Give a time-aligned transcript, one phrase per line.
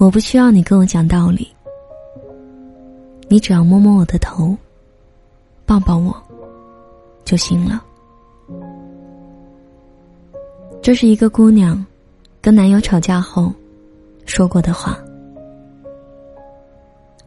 [0.00, 1.46] 我不需要你跟我讲道理，
[3.28, 4.56] 你只要摸摸我的头，
[5.66, 6.16] 抱抱我，
[7.22, 7.84] 就行了。
[10.80, 11.84] 这是一个姑娘
[12.40, 13.52] 跟男友吵架后
[14.24, 14.96] 说过的话。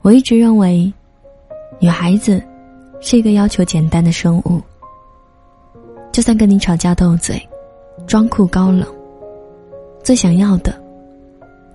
[0.02, 0.92] 我一直认为，
[1.78, 2.42] 女孩子
[3.00, 4.60] 是一个要求简单的生物，
[6.12, 7.40] 就算跟你吵架斗嘴，
[8.08, 8.84] 装酷高冷，
[10.04, 10.83] 最想要的。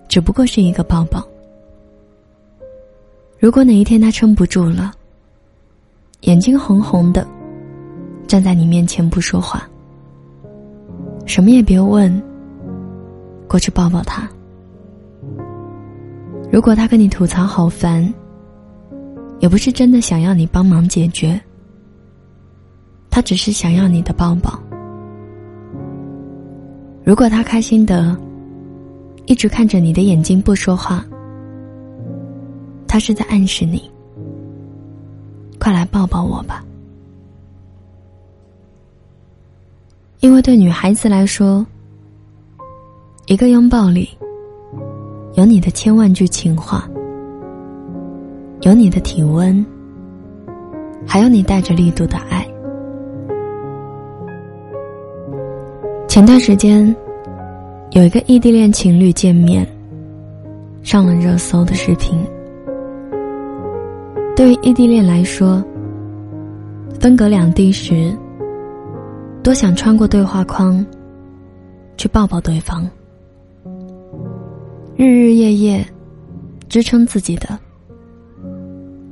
[0.08, 1.22] 只不过是一个抱抱。
[3.38, 4.90] 如果哪一天他撑不住了，
[6.22, 7.26] 眼睛红红的，
[8.26, 9.68] 站在你面前不说话，
[11.26, 12.10] 什么也别问，
[13.46, 14.28] 过去抱抱他。
[16.50, 18.12] 如果他跟你吐槽好烦，
[19.38, 21.38] 也不是真的想要你帮忙解决，
[23.10, 24.58] 他只是想要你的抱抱。
[27.04, 28.18] 如果他开心的。
[29.28, 31.04] 一直看着你的眼睛不说话，
[32.86, 33.90] 他是在暗示你：
[35.60, 36.64] 快来抱抱我吧。
[40.20, 41.64] 因为对女孩子来说，
[43.26, 44.08] 一个拥抱里
[45.34, 46.88] 有你的千万句情话，
[48.62, 49.62] 有你的体温，
[51.06, 52.48] 还有你带着力度的爱。
[56.08, 56.96] 前段时间。
[57.92, 59.66] 有一个异地恋情侣见面，
[60.82, 62.18] 上了热搜的视频。
[64.36, 65.64] 对于异地恋来说，
[67.00, 68.14] 分隔两地时，
[69.42, 70.84] 多想穿过对话框，
[71.96, 72.88] 去抱抱对方。
[74.94, 75.84] 日日夜夜，
[76.68, 77.58] 支撑自己的，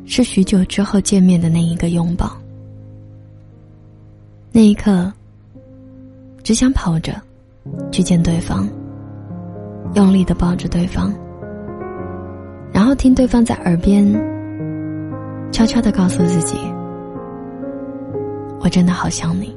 [0.05, 2.31] 是许久之后见面的那一个拥抱。
[4.53, 5.11] 那一刻，
[6.43, 7.21] 只想跑着。
[7.91, 8.69] 去见对方，
[9.95, 11.13] 用力的抱着对方，
[12.73, 14.05] 然后听对方在耳边
[15.51, 16.59] 悄悄的告诉自己
[18.61, 19.57] ：“我真的好想你。”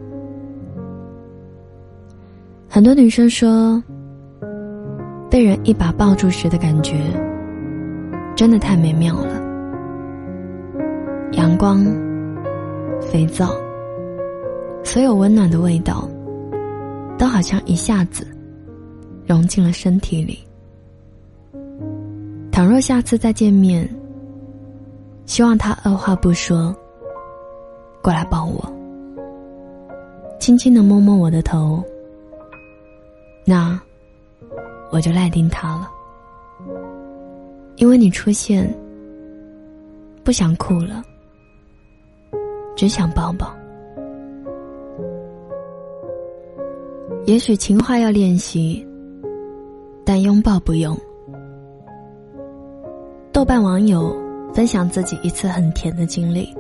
[2.70, 3.82] 很多女生说，
[5.30, 6.96] 被人一把抱住时的感觉，
[8.36, 9.42] 真的太美妙了。
[11.34, 11.84] 阳光、
[13.02, 13.50] 肥皂，
[14.84, 16.08] 所有温暖的味道。
[17.20, 18.26] 都好像一下子
[19.28, 20.40] 融进了身体里。
[22.50, 23.88] 倘若下次再见面，
[25.26, 26.74] 希望他二话不说
[28.02, 28.74] 过来抱我，
[30.40, 31.84] 轻轻的摸摸我的头，
[33.46, 33.78] 那
[34.90, 35.92] 我就赖定他了。
[37.76, 38.74] 因为你出现，
[40.24, 41.04] 不想哭了，
[42.78, 43.59] 只想抱抱。
[47.26, 48.86] 也许情话要练习，
[50.04, 50.98] 但拥抱不用。
[53.32, 54.16] 豆瓣网友
[54.54, 56.52] 分享自己一次很甜的经历：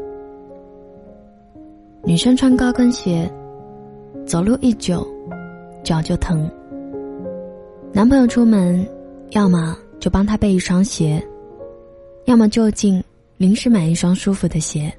[2.03, 3.29] 女生穿高跟鞋，
[4.25, 5.05] 走路一久，
[5.83, 6.49] 脚就疼。
[7.91, 8.87] 男朋友出门，
[9.31, 11.21] 要么就帮他备一双鞋，
[12.25, 13.03] 要么就近
[13.37, 14.93] 临时买一双舒服的鞋，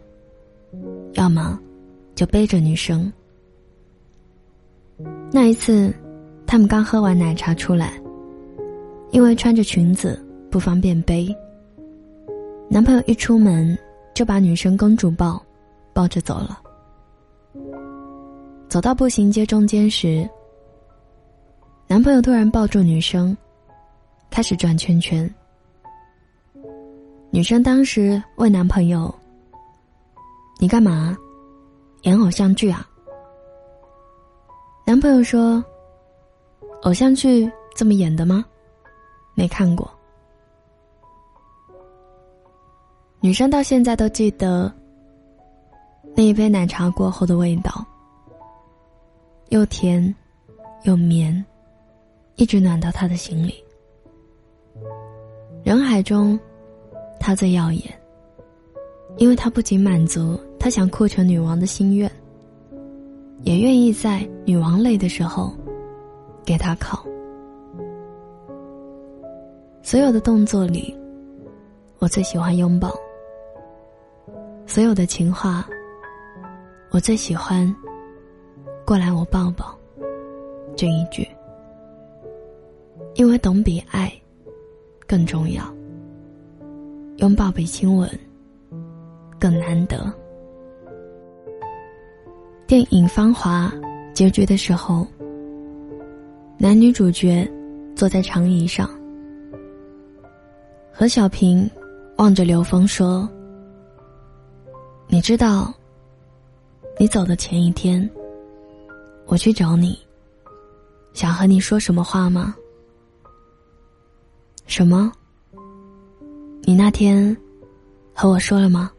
[1.12, 1.58] 要么
[2.16, 3.10] 就背着女生。
[5.32, 5.94] 那一次，
[6.46, 7.92] 他们刚喝完奶茶出来，
[9.12, 10.20] 因为穿着裙子
[10.50, 11.32] 不方便背。
[12.68, 13.78] 男朋友一出门
[14.12, 15.40] 就把女生公主抱，
[15.92, 16.60] 抱着走了。
[18.68, 20.28] 走到步行街中间时，
[21.86, 23.36] 男朋友突然抱住女生，
[24.30, 25.32] 开始转圈圈。
[27.30, 29.12] 女生当时问男朋友
[30.58, 31.16] ：“你干嘛？
[32.02, 32.84] 演偶像剧啊？”
[34.90, 35.64] 男朋友说
[36.82, 38.44] ：“偶像剧这么演的吗？
[39.36, 39.88] 没看过。”
[43.22, 44.68] 女生到现在都记得
[46.16, 47.86] 那一杯奶茶过后的味道，
[49.50, 50.12] 又甜
[50.82, 51.32] 又绵，
[52.34, 53.62] 一直暖到她的心里。
[55.62, 56.36] 人海中，
[57.20, 58.00] 她最耀眼，
[59.18, 62.10] 因为她不仅满足她想酷成女王的心愿。
[63.42, 65.52] 也愿意在女王累的时候，
[66.44, 67.04] 给她靠。
[69.82, 70.96] 所有的动作里，
[71.98, 72.92] 我最喜欢拥抱。
[74.66, 75.66] 所有的情话，
[76.90, 77.74] 我最喜欢。
[78.86, 79.76] 过来，我抱抱。
[80.76, 81.26] 这一句，
[83.14, 84.12] 因为懂比爱
[85.06, 85.64] 更重要。
[87.16, 88.08] 拥抱比亲吻
[89.38, 90.12] 更难得。
[92.70, 93.68] 电影《芳华》
[94.12, 95.04] 结局的时候，
[96.56, 97.44] 男女主角
[97.96, 98.88] 坐在长椅上，
[100.92, 101.68] 何小平
[102.16, 103.28] 望着刘峰说
[105.10, 105.74] ：“你知道，
[106.96, 108.08] 你走的前一天，
[109.26, 109.98] 我去找你，
[111.12, 112.54] 想和你说什么话吗？
[114.66, 115.10] 什么？
[116.62, 117.36] 你那天
[118.14, 118.92] 和我说了吗？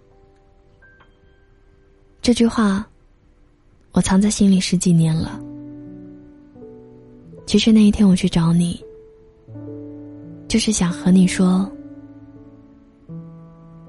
[2.21, 2.85] 这句话，
[3.91, 5.39] 我藏在心里十几年了。
[7.45, 8.79] 其实那一天我去找你，
[10.47, 11.69] 就是想和你说。”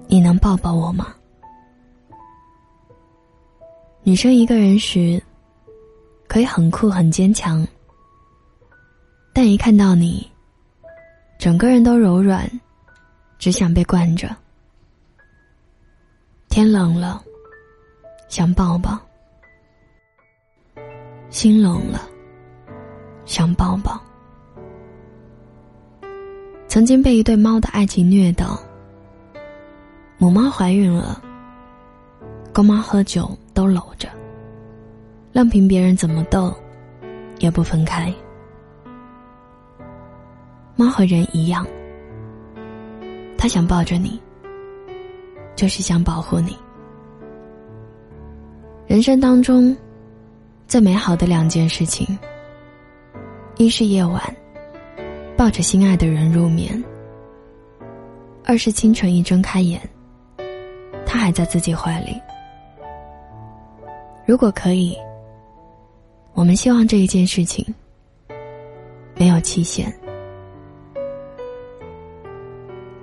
[0.09, 1.15] 你能抱抱我吗？
[4.03, 5.23] 女生一个人时，
[6.29, 7.67] 可以很酷很坚强，
[9.33, 10.31] 但一看到你，
[11.39, 12.47] 整个人都柔软，
[13.39, 14.29] 只想被惯着。
[16.51, 17.25] 天冷了，
[18.29, 18.99] 想抱抱；
[21.33, 22.03] 心冷了，
[23.25, 23.99] 想抱抱。
[26.69, 28.61] 曾经被一对猫的爱情虐到。
[30.19, 31.21] 母猫怀孕了，
[32.53, 34.11] 公猫喝酒都搂着，
[35.33, 36.55] 任凭别人怎么逗，
[37.39, 38.13] 也不分开。
[40.77, 41.67] 猫和人一样，
[43.39, 44.21] 它想抱着你，
[45.57, 46.55] 就是想保护你。
[48.87, 49.75] 人生当中，
[50.73, 52.19] 最美好的两件事情，
[53.59, 54.23] 一是夜晚，
[55.37, 56.83] 抱着心爱的人入眠；
[58.43, 59.79] 二是清晨一睁开眼。
[61.05, 62.19] 他还在自己怀里。
[64.25, 64.97] 如果可以，
[66.33, 67.63] 我们希望这一件事情
[69.15, 69.95] 没有期限。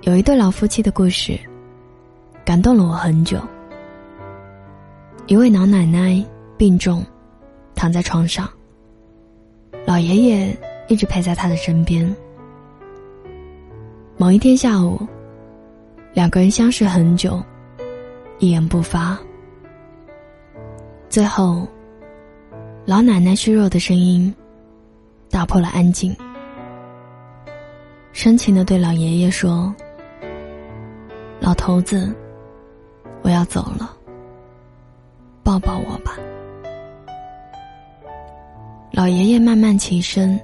[0.00, 1.38] 有一对老夫妻的故事，
[2.44, 3.40] 感动了我很久。
[5.28, 6.20] 一位老奶奶
[6.58, 7.06] 病重，
[7.80, 8.46] 躺在床上，
[9.86, 10.54] 老爷爷
[10.88, 12.14] 一直陪在他的身边。
[14.18, 15.00] 某一天下午，
[16.12, 17.42] 两个人相识很久。
[18.38, 19.18] 一言不发。
[21.08, 21.66] 最后，
[22.84, 24.34] 老奶奶虚弱的声音
[25.30, 26.14] 打破了安静，
[28.12, 29.74] 深情的对老爷爷说
[31.40, 32.14] ：“老头子，
[33.22, 33.96] 我要走了，
[35.42, 36.18] 抱抱我吧。”
[39.00, 40.38] 老爷爷慢慢起身，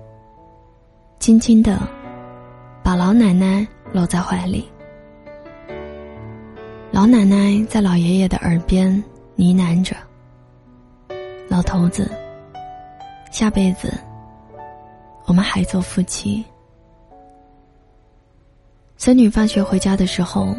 [1.19, 1.79] 轻轻的
[2.83, 4.67] 把老奶奶搂在怀里。
[6.91, 8.91] 老奶奶在老爷爷的耳边
[9.35, 9.95] 呢喃着
[11.51, 12.11] ：“老头子，
[13.31, 13.93] 下辈子
[15.27, 16.43] 我们还做夫妻。”
[18.97, 20.57] 孙女放学回家的时候，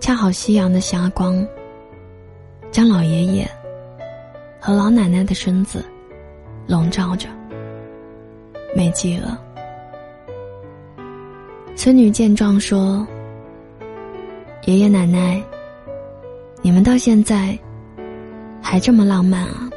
[0.00, 1.48] 恰好夕阳的霞光
[2.70, 3.50] 将老爷爷
[4.60, 5.82] 和老奶奶的身子
[6.68, 7.28] 笼罩着，
[8.76, 9.42] 美极了。
[11.74, 13.04] 孙女见状说。
[14.64, 15.42] 爷爷奶奶，
[16.60, 17.58] 你们到现在
[18.60, 19.70] 还这么浪漫啊！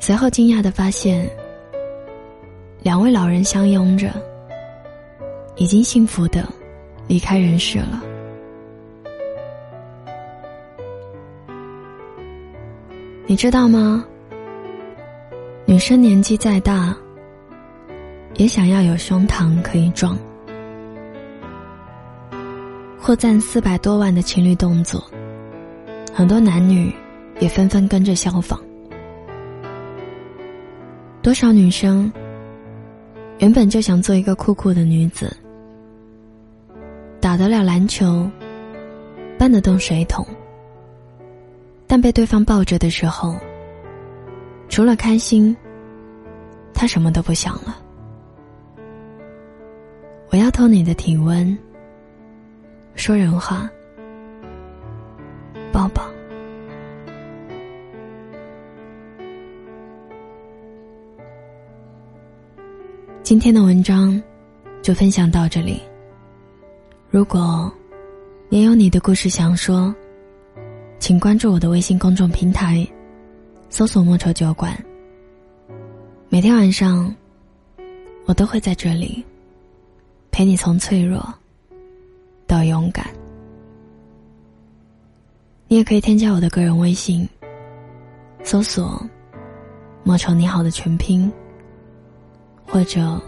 [0.00, 1.30] 随后惊讶的发现，
[2.82, 4.10] 两位老人相拥着，
[5.54, 6.44] 已经幸福的
[7.06, 8.02] 离开人世了。
[13.28, 14.04] 你知道吗？
[15.78, 16.92] 女生年纪再大，
[18.34, 20.18] 也想要有胸膛可以撞。
[22.98, 25.00] 获赞四百多万的情侣动作，
[26.12, 26.92] 很多男女
[27.38, 28.58] 也纷纷跟着效仿。
[31.22, 32.12] 多少女生
[33.38, 35.32] 原本就想做一个酷酷的女子，
[37.20, 38.28] 打得了篮球，
[39.38, 40.26] 搬得动水桶，
[41.86, 43.36] 但被对方抱着的时候，
[44.68, 45.56] 除了开心，
[46.78, 47.76] 他什么都不想了。
[50.30, 51.58] 我要偷你的体温。
[52.94, 53.68] 说人话，
[55.72, 56.04] 抱抱。
[63.24, 64.20] 今天的文章
[64.80, 65.80] 就分享到这里。
[67.10, 67.72] 如果
[68.50, 69.92] 也有你的故事想说，
[71.00, 72.86] 请关注我的微信公众平台，
[73.68, 74.76] 搜索“莫愁酒馆”。
[76.30, 77.14] 每天晚上，
[78.26, 79.24] 我都会在这里
[80.30, 81.26] 陪你从脆弱。
[82.46, 83.06] 到勇敢，
[85.68, 87.26] 你也可以添加我的个人微信，
[88.42, 89.02] 搜索
[90.04, 91.30] “莫愁你好”的全拼，
[92.66, 93.20] 或者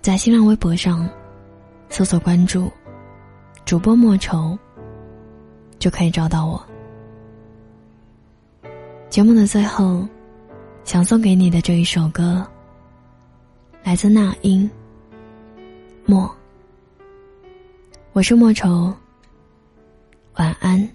[0.00, 1.08] 在新浪微博上
[1.88, 2.70] 搜索关注
[3.64, 4.58] 主播莫愁，
[5.78, 6.60] 就可以找到我。
[9.08, 10.06] 节目的最后，
[10.88, 12.42] 想送给你的这一首歌，
[13.84, 14.68] 来自那英，
[16.06, 16.34] 莫。
[18.14, 18.90] 我是莫愁，
[20.36, 20.88] 晚安。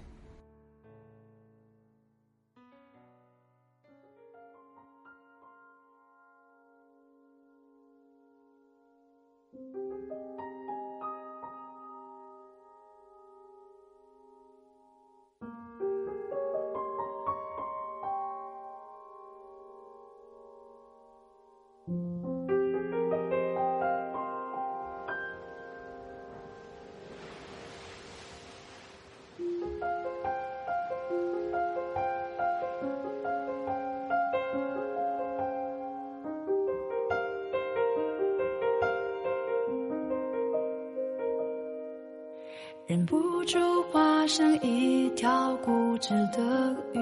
[42.86, 47.00] 忍不住化身一条固执的鱼，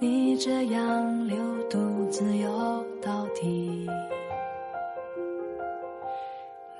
[0.00, 1.78] 你这样流独
[2.10, 3.88] 自游到底。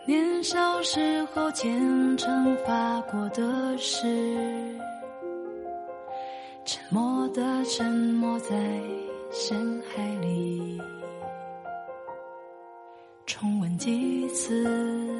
[0.04, 4.74] 年少时候虔诚发过的誓，
[6.64, 8.56] 沉默的沉没在
[9.30, 10.82] 深海里，
[13.26, 15.19] 重温几次。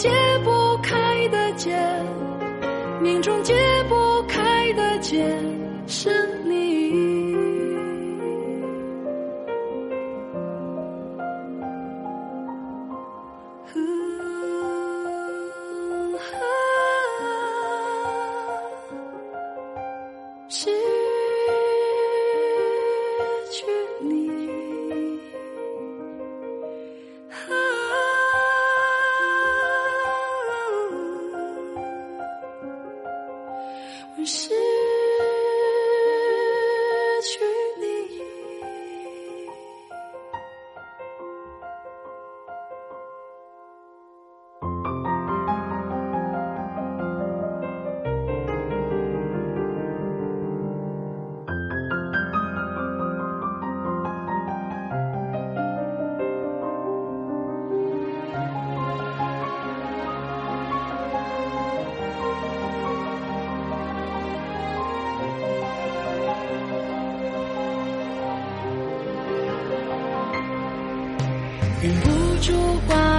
[0.00, 0.08] 解
[0.42, 1.76] 不开的结，
[3.02, 3.54] 命中解
[3.86, 5.22] 不开的结，
[5.86, 6.08] 是
[6.42, 7.29] 你。
[34.24, 34.59] 是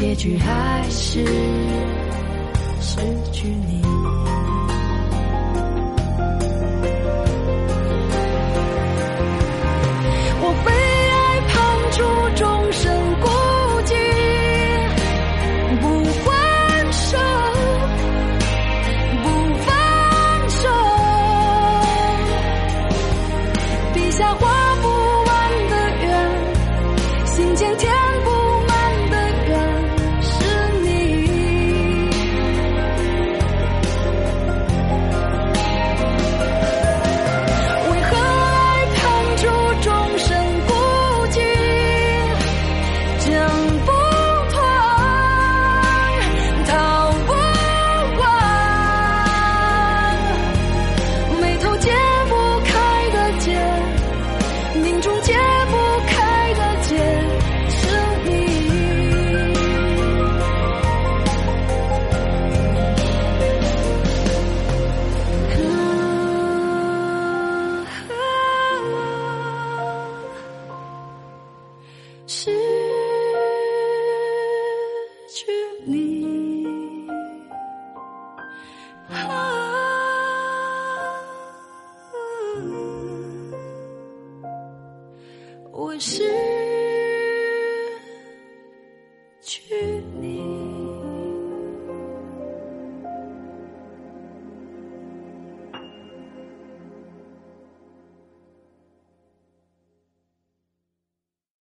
[0.00, 1.22] 结局还是
[2.80, 2.96] 失
[3.32, 4.29] 去你。